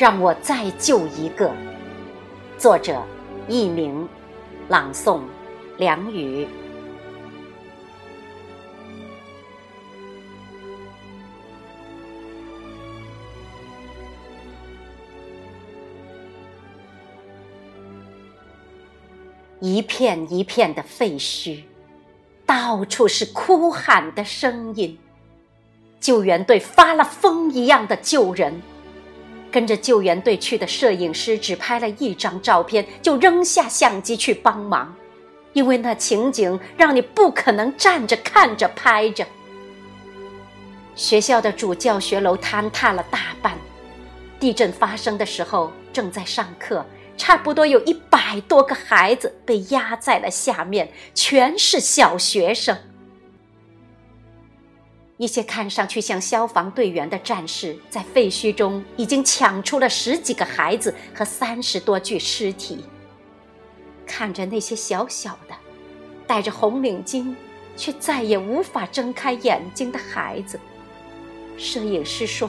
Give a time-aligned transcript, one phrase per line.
[0.00, 1.52] 让我再救一个。
[2.56, 3.02] 作者：
[3.48, 4.08] 佚名，
[4.66, 5.20] 朗诵：
[5.76, 6.48] 梁宇。
[19.60, 21.64] 一片一片的废墟，
[22.46, 24.98] 到处是哭喊的声音。
[26.00, 28.62] 救援队发了疯一样的救人，
[29.50, 34.94] 跟着救援队去的摄影师只拍了一张照片，就扔下相机去帮忙，
[35.52, 39.26] 因为那情景让你不可能站着看着拍着。
[40.94, 43.56] 学校的主教学楼坍塌了大半，
[44.38, 46.84] 地震发生的时候正在上课。
[47.16, 52.74] 差不多有一百多个孩子被压在了下面，全是小学生。
[55.20, 62.86] 一些看上去像消防队员的战士，在废墟中已经抢出了十几个孩子和三十多具尸体。
[64.06, 65.54] 看着那些小小的、
[66.26, 67.34] 戴着红领巾
[67.76, 70.58] 却再也无法睁开眼睛的孩子，
[71.58, 72.48] 摄影师说。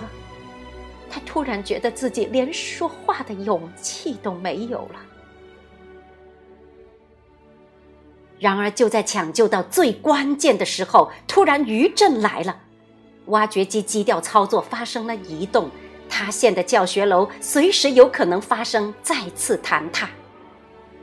[1.10, 5.02] 他突然觉得自己连说话的勇气都没有了。
[8.40, 12.60] 然而，就在抢救到最关键的时候，突然余震来了，
[13.26, 15.70] 挖掘机基调操作发生了移动，
[16.10, 20.10] 塌陷的教学楼随时有可能发生再次坍塌。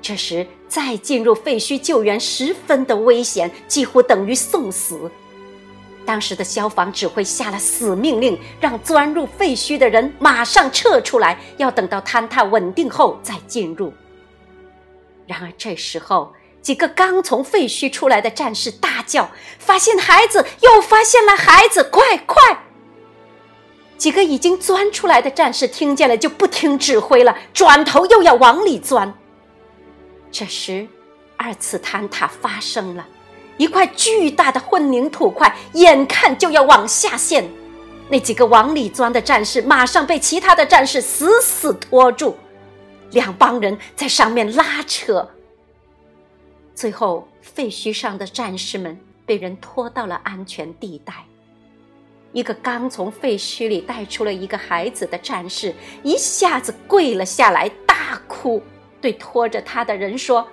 [0.00, 5.10] 这时，再进入废墟救援十分的危险，几乎等于送死。
[6.06, 13.92] 当时的消防指挥下了死命令，让钻入废墟的人马上撤出来，要等到坍塌稳定后再进入。
[15.26, 16.32] 然而这时候，
[16.68, 20.44] 几个刚从废墟出来的战士大叫：“发现孩子！
[20.60, 21.82] 又发现了孩子！
[21.82, 22.36] 快快！”
[23.96, 29.14] 几个已经钻出来的战士听见了，就不听指挥了，转头又要往里钻。
[30.30, 30.86] 这时，
[31.38, 33.06] 二次坍塌发生了。
[33.56, 37.50] 一块巨大的混凝土块眼看就要往下陷，
[38.10, 42.36] 那几个往里钻的战士马上被其他的战士死死拖住，
[43.12, 45.26] 两帮人在上面拉扯。
[46.78, 48.96] 最后，废墟上的战士们
[49.26, 51.12] 被人拖到了安全地带。
[52.32, 55.74] 一个刚从废墟里带出了一个孩子的战士
[56.04, 58.62] 一下子跪了下来，大哭，
[59.00, 60.46] 对拖着他的人说。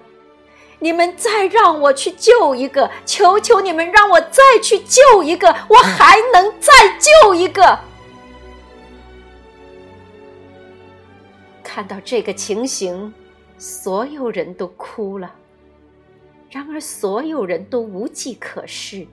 [0.79, 6.73] 你们再让我去救一个，求求你们让我再去救一个，我还能再
[7.21, 7.79] 救一个。
[11.61, 13.13] 看到这个情形，
[13.59, 15.31] 所有人都哭了。
[16.55, 19.05] 然而，所有人都无计可施，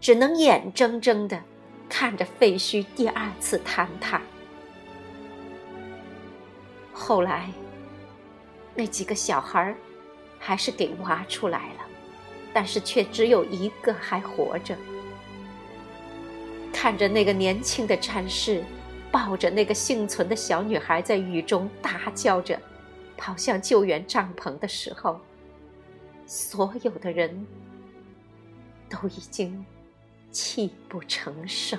[0.00, 1.42] 只能眼睁睁的
[1.88, 4.22] 看着废墟第二次坍塌。
[6.92, 7.50] 后来，
[8.76, 9.74] 那几个小孩。
[10.44, 11.86] 还是给挖出来了，
[12.52, 14.76] 但是却只有一个还活着。
[16.72, 18.64] 看着那个年轻的战士
[19.12, 22.60] 抱着那个幸存的小女孩在雨中大叫着
[23.16, 25.20] 跑向救援帐篷的时候，
[26.26, 27.46] 所有的人
[28.88, 29.64] 都已经
[30.30, 31.78] 泣不成声。